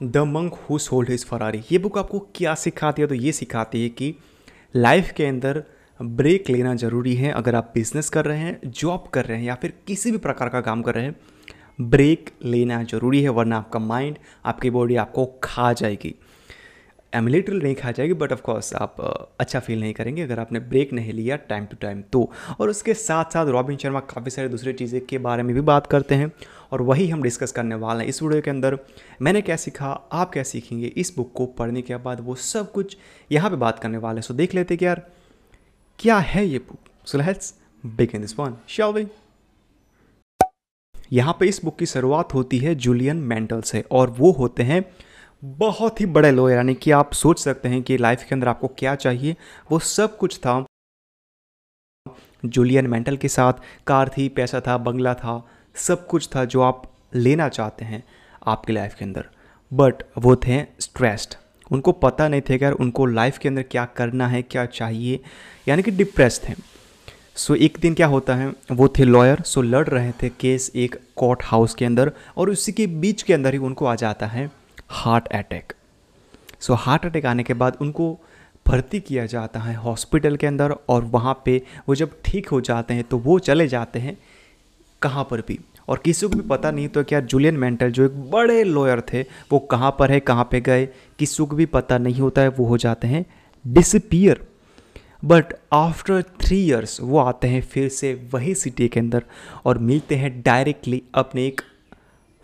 [0.00, 1.62] The monk who sold his Ferrari.
[1.72, 3.08] ये book आपको क्या सिखाती है?
[3.08, 4.14] तो ये सिखाती है कि
[4.76, 5.62] लाइफ के अंदर
[6.00, 9.54] ब्रेक लेना ज़रूरी है अगर आप बिज़नेस कर रहे हैं, जॉब कर रहे हैं या
[9.54, 11.16] फिर किसी भी प्रकार का काम कर रहे हैं।
[11.80, 16.14] ब्रेक लेना ज़रूरी है, वरना आपका माइंड, आपकी बॉडी आपको खा जाएगी।
[17.14, 19.00] एमिलेटरल नहीं खा जाएगी बट ऑफकोर्स आप
[19.40, 22.30] अच्छा फील नहीं करेंगे अगर आपने ब्रेक नहीं लिया टाइम टू टाइम तो।
[22.60, 25.86] और उसके साथ साथ रॉबिन शर्मा काफ़ी सारे दूसरे चीज़ें के बारे में भी बात
[25.86, 26.30] करते हैं
[26.72, 28.78] और वही हम डिस्कस करने वाले हैं इस वीडियो के अंदर।
[29.22, 32.96] मैंने क्या सीखा, आप क्या सीखेंगे, इस बुक को पढ़ने के बाद वो सब कुछ
[33.30, 35.06] यहाँ पर बात करने वाले हैं। सो देख लेते कि यार,
[35.98, 39.06] क्या है ये book so let's begin this one shall
[41.12, 44.84] यहाँ पे इस बुक की शुरुआत होती है जूलियन मेंटल से और वो होते हैं
[45.44, 48.68] बहुत ही बड़े लोग यानी कि आप सोच सकते हैं कि लाइफ के अंदर आपको
[48.68, 49.36] क्या चाहिए।
[49.70, 50.64] वो सब कुछ था।
[52.44, 53.52] जूलियन मेंटल के साथ
[53.86, 56.82] कार थी पैसा था बंगला था सब कुछ था जो आप
[57.14, 58.04] लेना चाहते हैं
[58.46, 59.24] आपकी लाइफ के अंदर।
[59.72, 61.34] बट वो थे स्ट्रेस्ड
[61.72, 65.20] उनको पता नहीं थे यार उनको लाइफ के अंदर क्या करना है क्या चाहिए।
[65.68, 66.54] यानी कि डिप्रेस थे।
[67.36, 70.28] सो so, एक दिन क्या होता है वो थे लॉयर सो so, लड़ रहे थे
[70.28, 73.94] केस एक कोर्ट हाउस के अंदर और उसी के बीच के अंदर ही उनको आ
[73.94, 74.63] जाता है।
[74.94, 75.72] Heart attack.
[76.60, 78.12] So heart attack आने के बाद उनको
[78.66, 82.94] भर्ती किया जाता है हॉस्पिटल के अंदर और वहाँ पे वो जब ठीक हो जाते
[82.94, 84.16] हैं तो वो चले जाते हैं
[85.02, 88.30] कहाँ पर भी। और किसी को भी पता नहीं तो क्या जूलियन मेंटल जो एक
[88.30, 89.22] बड़े लॉयर थे,
[89.52, 90.86] वो कहाँ पर है, कहाँ पे गए,
[91.18, 93.24] किसी को भी पता नहीं होता है, वो हो जाते हैं
[93.64, 94.46] disappear
[95.22, 99.24] but after three years वो आते हैं फिर से वही सिटी के अंदर
[99.64, 101.60] और मिलते हैं डायरेक्टली अपने एक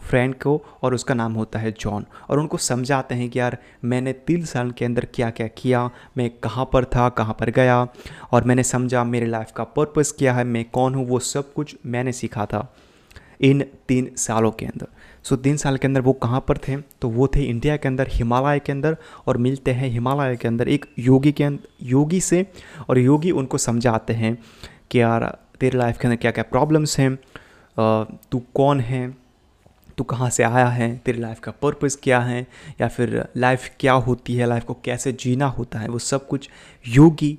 [0.00, 4.12] फ्रेंड को और उसका नाम होता है जॉन और उनको समझाते हैं कि यार, मैंने
[4.12, 7.86] तीन साल के अंदर क्या क्या किया मैं कहाँ पर था, कहाँ पर गया,
[8.32, 11.76] और मैंने समझा मेरे लाइफ का पर्पस क्या है, मैं कौन हूँ, वो सब कुछ
[11.86, 12.72] मैंने सीखा था
[13.40, 14.86] इन तीन सालों के अंदर।
[15.22, 16.76] सो तीन साल के अंदर वो कहाँ पर थे?
[16.76, 20.68] तो वो थे इंडिया के अंदर हिमालय के अंदर, और मिलते हैं हिमालय के अंदर
[20.68, 22.46] एक योगी के अंदर योगी से,
[22.88, 24.36] और योगी उनको समझाते हैं
[24.90, 25.24] कि यार,
[25.60, 27.14] तेरे लाइफ के अंदर क्या क्या प्रॉब्लम्स हैं
[28.30, 29.08] तू कौन है?
[30.00, 30.96] तू कहाँ से आया है?
[30.96, 32.40] तेरी लाइफ का पर्पज़ क्या है?
[32.80, 34.46] या फिर लाइफ क्या होती है?
[34.46, 35.88] लाइफ को कैसे जीना होता है?
[35.88, 36.48] वो सब कुछ
[36.88, 37.38] योगी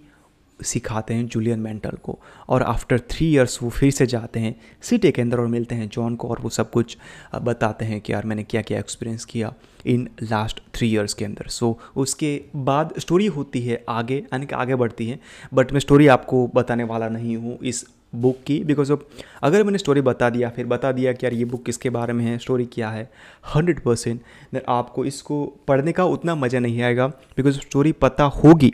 [0.59, 2.17] सिखाते हैं जूलियन मेंटल को।
[2.49, 5.87] और आफ्टर थ्री इयर्स वो फिर से जाते हैं सिटी के अंदर और मिलते हैं
[5.89, 6.97] जॉन को और वो सब कुछ
[7.35, 9.53] बताते हैं कि यार मैंने क्या क्या एक्सपीरियंस किया
[9.85, 14.45] इन लास्ट थ्री इयर्स के अंदर। सो so, उसके बाद स्टोरी होती है आगे यानी
[14.45, 15.19] कि आगे बढ़ती है
[15.53, 17.85] बट मैं स्टोरी आपको बताने वाला नहीं हूँ। इस
[18.15, 18.99] बुक की बिकॉज़ ऑफ़
[19.41, 22.25] अगर मैंने स्टोरी बता दिया फिर बता दिया कि यार ये बुक किसके बारे में
[22.25, 23.11] है स्टोरी क्या है
[23.55, 24.21] हंड्रेड परसेंट
[24.53, 28.73] देन आपको इसको पढ़ने का उतना मज़ा नहीं आएगा बिकॉज़ स्टोरी पता होगी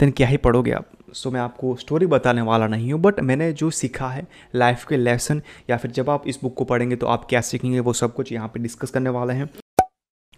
[0.00, 0.90] देन क्या ही पढ़ोगे आप?
[1.12, 4.84] सो so, मैं आपको स्टोरी बताने वाला नहीं हूँ बट मैंने जो सीखा है लाइफ
[4.84, 7.92] के लेसन या फिर जब आप इस बुक को पढ़ेंगे तो आप क्या सीखेंगे वो
[7.92, 9.50] सब कुछ यहाँ पे डिस्कस करने वाले हैं।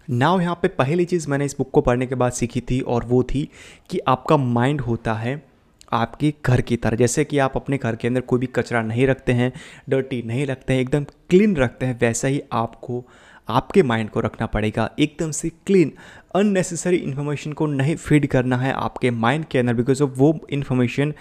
[0.09, 3.05] नाव यहाँ पे पहली चीज़ मैंने इस बुक को पढ़ने के बाद सीखी थी और
[3.05, 3.49] वो थी
[3.89, 5.54] कि आपका माइंड होता है
[5.93, 9.07] आपके घर की तरह। जैसे कि आप अपने घर के अंदर कोई भी कचरा नहीं
[9.07, 9.51] रखते हैं
[9.89, 13.03] डर्टी नहीं रखते हैं, एकदम क्लीन रखते हैं, वैसा ही आपको,
[13.49, 15.91] आपके माइंड को रखना पड़ेगा। एकदम से क्लीन
[16.35, 21.13] अननेसेसरी इन्फॉर्मेशन को नहीं फ़ीड करना है आपके माइंड के अंदर बिकॉज़ ऑफ़ वो इन्फॉर्मेशन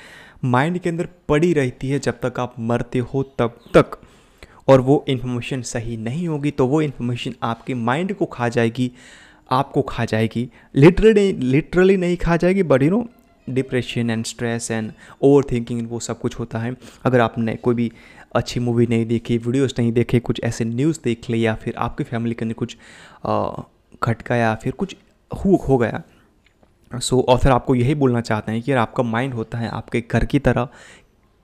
[0.44, 3.98] माइंड के अंदर पड़ी रहती है जब तक आप मरते हो तब तक।
[4.68, 8.90] और वो इन्फॉर्मेशन सही नहीं होगी तो वो इन्फॉर्मेशन आपके माइंड को खा जाएगी,
[9.50, 13.06] आपको खा जाएगी। लिटरली लिटरली नहीं खा जाएगी but you know
[13.50, 14.92] depression and stress and
[15.52, 16.74] overthinking वो सब कुछ होता है।
[17.04, 17.90] अगर आपने कोई भी
[18.34, 22.04] अच्छी मूवी नहीं देखी वीडियोस नहीं देखे कुछ ऐसे न्यूज़ देख ले या फिर आपकी
[22.04, 22.76] फैमिली के अंदर कुछ
[24.02, 24.96] खटका या फिर कुछ
[25.30, 26.02] हो हो गया
[26.92, 30.04] सो so, ऑथर आपको यही बोलना चाहते हैं कि यार आपका माइंड होता है आपके
[30.10, 30.68] घर की तरह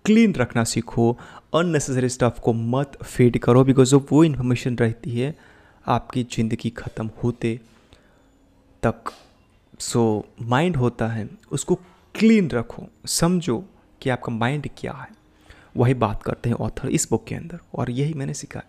[0.05, 1.19] क्लीन रखना सीखो
[1.55, 5.34] अननेसेसरी स्टफ़ को मत फ़ीड करो बिकॉज़ ऑफ़ वो इन्फॉर्मेशन रहती है
[5.87, 7.61] आपकी ज़िंदगी ख़त्म होते
[8.82, 9.12] तक
[9.81, 11.75] सो so, माइंड होता है उसको
[12.15, 13.65] क्लीन रखो समझो
[14.01, 15.09] कि आपका माइंड क्या है।
[15.77, 18.67] वही बात करते हैं ऑथर इस बुक के अंदर और यही मैंने सीखा है।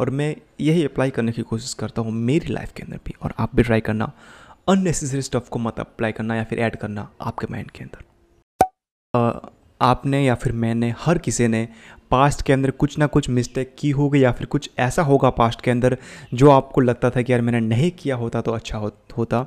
[0.00, 3.34] और मैं यही अप्लाई करने की कोशिश करता हूँ मेरी लाइफ के अंदर भी और
[3.38, 4.12] आप भी ट्राई करना
[4.68, 10.24] अननेसेसरी स्टफ़ को मत अप्लाई करना या फिर ऐड करना आपके माइंड के अंदर। आपने
[10.24, 11.68] या फिर मैंने हर किसी ने
[12.10, 15.60] पास्ट के अंदर कुछ ना कुछ मिस्टेक की होगी या फिर कुछ ऐसा होगा पास्ट
[15.60, 15.96] के अंदर
[16.34, 19.46] जो आपको लगता था कि यार मैंने नहीं किया होता तो अच्छा हो, होता।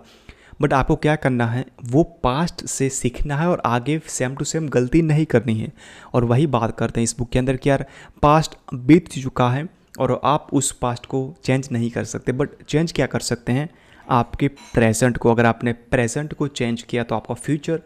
[0.63, 1.65] बट आपको क्या करना है?
[1.85, 5.71] वो पास्ट से सीखना है और आगे सेम टू सेम गलती नहीं करनी है।
[6.13, 7.85] और वही बात करते हैं इस बुक के अंदर कि यार
[8.21, 9.67] पास्ट बीत चुका है
[9.99, 13.69] और आप उस पास्ट को चेंज नहीं कर सकते। बट चेंज क्या कर सकते हैं?
[14.09, 17.81] आपके प्रेजेंट को अगर आपने प्रेजेंट को चेंज किया तो आपका फ्यूचर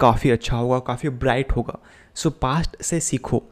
[0.00, 1.78] काफ़ी अच्छा होगा काफ़ी ब्राइट होगा।
[2.14, 3.42] सो so, पास्ट से सीखो।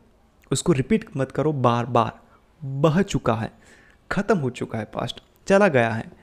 [0.51, 2.13] उसको रिपीट मत करो बार बार।
[2.63, 3.51] बह चुका है।
[4.11, 6.22] ख़त्म हो चुका है पास्ट चला गया है।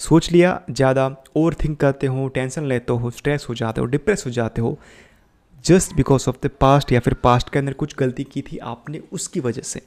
[0.00, 1.06] सोच लिया, ज़्यादा
[1.36, 4.78] ओवर थिंक करते हो टेंशन लेते हो स्ट्रेस हो जाते हो डिप्रेस हो जाते हो
[5.64, 9.00] just because of the past या फिर पास्ट के अंदर कुछ गलती की थी आपने
[9.12, 9.82] उसकी वजह से।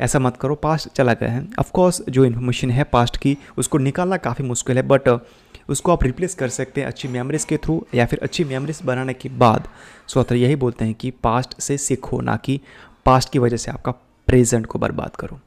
[0.00, 4.16] ऐसा मत करो पास्ट चला गया है। ऑफकोर्स जो इन्फॉर्मेशन है पास्ट की, उसको निकालना
[4.18, 5.08] काफ़ी मुश्किल है बट
[5.68, 9.14] उसको आप रिप्लेस कर सकते हैं अच्छी मेमोरीज़ के थ्रू या फिर अच्छी मेमोरीज बनाने
[9.14, 9.68] के बाद।
[10.06, 12.60] सो ऑथर यही बोलते हैं कि पास्ट से सीखो, ना कि
[13.06, 13.92] पास्ट की वजह से आपका
[14.28, 15.40] प्रेजेंट को बर्बाद करो।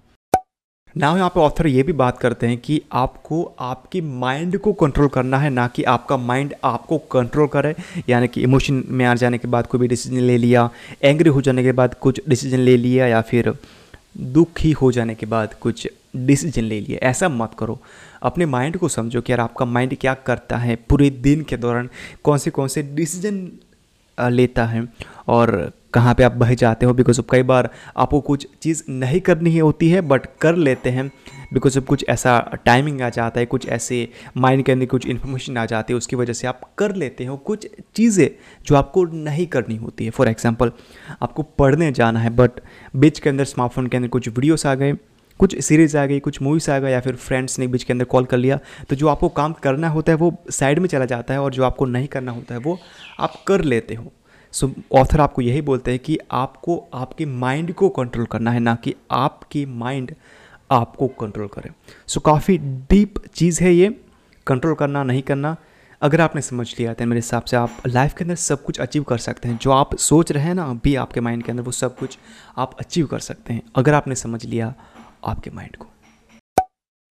[0.97, 5.07] ना यहाँ पे ऑथर ये भी बात करते हैं कि आपको, आपकी माइंड को कंट्रोल
[5.07, 7.75] करना है, ना कि आपका माइंड आपको कंट्रोल करे।
[8.09, 10.69] यानी कि इमोशन में आ जाने के बाद कोई भी डिसीज़न ले लिया
[11.03, 13.53] एंग्री हो जाने के बाद कुछ डिसीज़न ले लिया या फिर
[14.17, 17.79] दुखी हो जाने के बाद कुछ डिसीज़न ले लिया। ऐसा मत करो।
[18.23, 21.89] अपने माइंड को समझो कि यार आपका माइंड क्या करता है, पूरे दिन के दौरान
[22.23, 23.49] कौन से कौन से डिसीज़न
[24.17, 24.87] लेता है।
[25.27, 26.93] और कहाँ पे आप बह जाते हो?
[26.93, 30.89] बिकॉज़ ऑफ़ कई बार आपको कुछ चीज़ नहीं करनी ही होती है बट कर लेते
[30.89, 31.07] हैं।
[31.53, 34.07] बिकॉज़ ऑफ़ कुछ ऐसा टाइमिंग आ जाता है, कुछ ऐसे
[34.37, 37.37] माइंड के अंदर कुछ इन्फॉर्मेशन आ जाती है, उसकी वजह से आप कर लेते हो।
[37.37, 38.29] कुछ चीज़ें
[38.65, 40.71] जो आपको नहीं करनी होती है। फॉर एग्ज़ाम्पल
[41.21, 42.59] आपको पढ़ने जाना है बट
[42.95, 44.93] बीच के अंदर स्मार्टफ़ोन के अंदर कुछ वीडियोस आ गए,
[45.39, 48.05] कुछ सीरीज़ आ गई, कुछ मूवीज़ आ गए, या फिर फ्रेंड्स ने बीच के अंदर
[48.05, 51.33] कॉल कर लिया तो जो आपको काम करना होता है, वो साइड में चला जाता
[51.33, 52.79] है और जो आपको नहीं करना होता है, वो
[53.19, 54.11] आप कर लेते हो।
[54.57, 58.75] सो ऑथर आपको यही बोलते हैं कि आपको आपके माइंड को कंट्रोल करना है ना
[58.75, 60.13] कि आपकी माइंड
[60.71, 61.69] आपको कंट्रोल करे।
[62.07, 63.89] सो so, काफ़ी डीप चीज़ है ये।
[64.47, 65.55] कंट्रोल करना नहीं करना
[66.01, 69.03] अगर आपने समझ लिया तो मेरे हिसाब से आप लाइफ के अंदर सब कुछ अचीव
[69.03, 71.71] कर सकते हैं। जो आप सोच रहे हैं ना अभी आपके माइंड के अंदर वो
[71.71, 72.17] सब कुछ
[72.57, 74.73] आप अचीव कर सकते हैं अगर आपने समझ लिया
[75.25, 75.87] आपके माइंड को।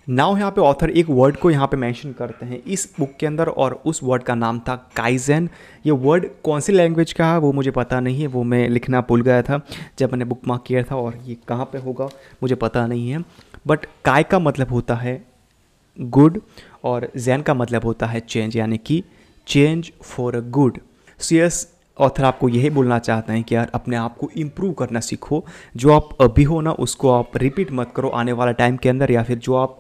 [0.07, 3.25] नाउ यहाँ पे ऑथर एक वर्ड को यहाँ पे मेंशन करते हैं। इस बुक के
[3.25, 5.49] अंदर और उस वर्ड का नाम था काइजन
[5.85, 9.01] ये वर्ड कौन सी लैंग्वेज का है वो मुझे पता नहीं है, वो मैं लिखना
[9.01, 9.59] भूल गया था
[9.99, 12.09] जब मैंने बुक मार्क किया था और ये कहाँ पे होगा
[12.43, 13.23] मुझे पता नहीं है।
[13.67, 15.21] बट काय का मतलब होता है
[15.97, 16.39] गुड
[16.83, 19.03] और जैन का मतलब होता है चेंज यानी कि
[19.47, 20.79] change for a good
[21.19, 21.67] so yes
[21.99, 25.45] author आपको यही बोलना चाहते हैं कि यार, अपने आप को इम्प्रूव करना सीखो।
[25.75, 29.11] जो आप अभी हो ना, उसको आप रिपीट मत करो आने वाला टाइम के अंदर,
[29.11, 29.79] या फिर जो आप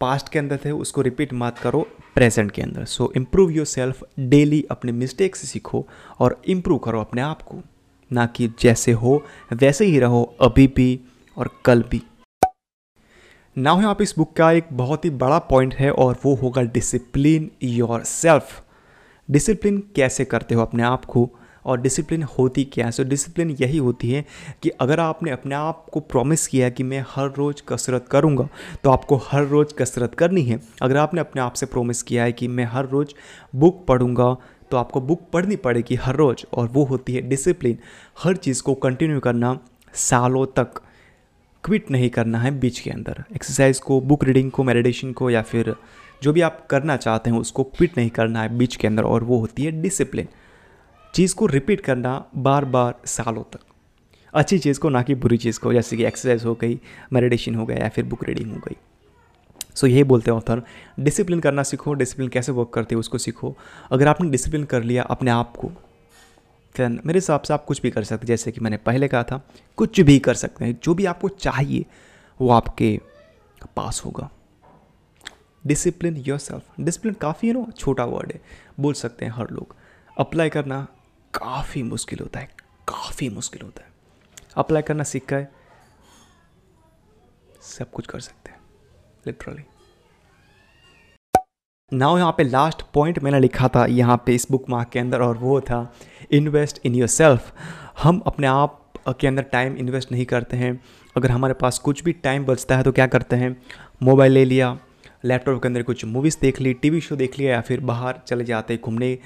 [0.00, 4.04] पास्ट के अंदर थे, उसको रिपीट मत करो प्रेजेंट के अंदर। So improve yourself
[4.20, 5.86] daily अपने मिस्टेक से सीखो
[6.18, 7.56] और इम्प्रूव करो अपने आप को।
[8.12, 9.22] ना कि जैसे हो,
[9.52, 11.00] वैसे ही रहो, अभी भी
[11.36, 12.02] और कल भी।
[13.58, 16.34] ना हो यहाँ पे इस बुक का एक बहुत ही बड़ा पॉइंट है और वो
[16.34, 18.62] होगा डिसिप्लिन योर सेल्फ
[19.28, 21.30] डिसिप्लिन कैसे करते हो अपने आप को
[21.64, 22.92] और डिसिप्लिन होती क्या है?
[22.92, 24.24] सो डिसिप्लिन यही होती है
[24.62, 28.48] कि अगर आपने अपने आप को प्रॉमिस किया कि मैं हर रोज़ कसरत करूँगा
[28.84, 32.32] तो आपको हर रोज़ कसरत करनी है। अगर आपने अपने आप से प्रॉमिस किया है
[32.32, 33.14] कि मैं हर रोज़
[33.56, 34.36] बुक पढ़ूँगा
[34.70, 37.78] तो आपको बुक पढ़नी पड़ेगी हर रोज़ और वो होती है डिसिप्लिन
[38.22, 39.58] हर चीज़ को कंटिन्यू करना
[39.94, 40.80] सालों तक
[41.64, 45.42] क्विट नहीं करना है बीच के अंदर। एक्सरसाइज को बुक रीडिंग को मेडिटेशन को या
[45.42, 45.74] फिर
[46.22, 49.24] जो भी आप करना चाहते हैं उसको क्विट नहीं करना है बीच के अंदर और
[49.24, 50.28] वो होती है डिसिप्लिन
[51.14, 53.60] चीज़ को रिपीट करना बार बार सालों तक.
[54.34, 56.80] अच्छी चीज़ को ना कि बुरी चीज़ को जैसे कि एक्सरसाइज हो गई
[57.12, 58.76] मेडिटेशन हो गया या फिर बुक रीडिंग हो गई.
[59.74, 60.62] सो so, यही बोलते हैं ऑथर
[61.00, 63.56] डिसिप्लिन करना सीखो डिसिप्लिन कैसे वर्क करते हैं उसको सीखो.
[63.90, 65.68] अगर आपने डिसिप्लिन कर लिया अपने आप को
[66.76, 69.22] दैन मेरे हिसाब से आप कुछ भी कर सकते हैं जैसे कि मैंने पहले कहा
[69.22, 71.84] था कुछ भी कर सकते हैं जो भी आपको चाहिए
[72.40, 73.00] वो आपके
[73.76, 74.30] पास होगा.
[75.68, 78.40] डिसिप्लिन योर सेल्फ डिसिप्लिन काफ़ी नो, छोटा वर्ड है।
[78.80, 79.74] बोल सकते हैं हर लोग।
[80.16, 80.86] अप्लाई करना
[81.34, 82.48] काफ़ी मुश्किल होता है,
[82.88, 83.90] काफ़ी मुश्किल होता है।
[84.56, 85.50] अप्लाई करना सीख है,
[87.68, 88.60] सब कुछ कर सकते हैं
[89.26, 89.62] लिटरली
[91.92, 95.20] नाउ यहाँ पे लास्ट पॉइंट मैंने लिखा था यहाँ पे इस बुक मार्क के अंदर,
[95.20, 95.94] और वो था
[96.32, 97.52] इन्वेस्ट इन योर सेल्फ
[98.02, 100.80] हम अपने आप के अंदर टाइम इन्वेस्ट नहीं करते हैं।
[101.16, 103.56] अगर हमारे पास कुछ भी टाइम बचता है तो क्या करते हैं?
[104.02, 104.78] मोबाइल ले लिया
[105.24, 108.44] लैपटॉप के अंदर कुछ मूवीज़ देख ली टीवी शो देख लिया या फिर बाहर चले
[108.44, 109.16] जाते घूमने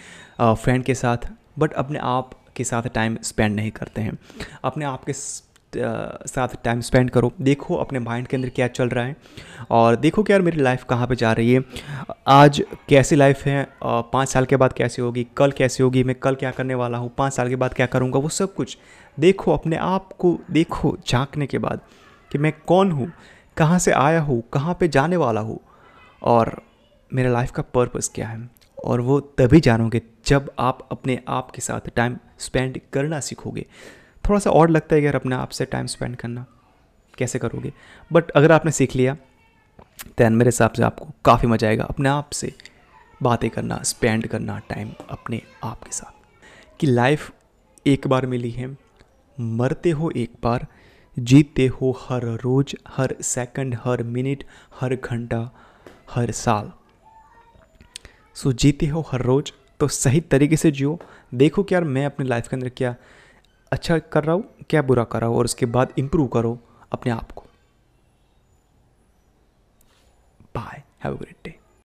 [0.41, 4.19] फ्रेंड के साथ बट अपने आप के साथ टाइम स्पेंड नहीं करते हैं।
[4.65, 9.05] अपने आप के साथ टाइम स्पेंड करो। देखो अपने माइंड के अंदर क्या चल रहा
[9.05, 9.17] है
[9.71, 11.63] और देखो कि यार मेरी लाइफ कहाँ पे जा रही है।
[12.29, 13.67] आज कैसी लाइफ है?
[13.85, 15.27] पाँच साल के बाद कैसी होगी?
[15.37, 16.05] कल कैसी होगी?
[16.05, 17.11] मैं कल क्या करने वाला हूँ?
[17.19, 18.19] पाँच साल के बाद क्या करूँगा?
[18.19, 18.77] वो सब कुछ
[19.17, 21.81] देखो अपने आप को, देखो झांकने के बाद
[22.31, 23.13] कि मैं कौन हूँ?
[23.57, 24.43] कहाँ से आया हूँ?
[24.53, 25.61] कहाँ पे जाने वाला हूँ?
[26.23, 26.63] और
[27.15, 28.51] मेरे लाइफ का पर्पज़ क्या है?
[28.85, 33.67] और वो तभी जानोगे जब आप अपने आप के साथ टाइम स्पेंड करना सीखोगे।
[34.29, 36.47] थोड़ा सा और लगता है यार अपने आप से टाइम स्पेंड करना
[37.19, 37.73] कैसे करोगे?
[38.13, 39.17] बट अगर आपने सीख लिया
[40.19, 42.53] दैन मेरे हिसाब से आपको काफ़ी मज़ा आएगा अपने आप से
[43.23, 46.13] बातें करना स्पेंड करना टाइम अपने आप के साथ।
[46.81, 47.33] कि लाइफ
[47.87, 48.79] एक बार मिली है,
[49.41, 50.67] मरते हो एक बार,
[51.19, 54.45] जीतते हो हर रोज़, हर सेकंड हर मिनट
[54.81, 55.51] हर घंटा
[56.09, 56.71] हर साल।
[58.37, 60.99] सो जीते हो हर रोज़ तो सही तरीके से जियो।
[61.35, 62.95] देखो कि यार मैं अपनी लाइफ के अंदर क्या
[63.73, 66.59] अच्छा कर रहा हूँ, क्या बुरा कर रहा हूँ, और उसके बाद इम्प्रूव करो
[66.93, 67.45] अपने आप को।
[70.55, 71.59] Bye have a great day